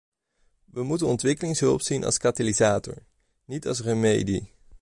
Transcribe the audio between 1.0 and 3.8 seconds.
ontwikkelingshulp zien als katalysator, niet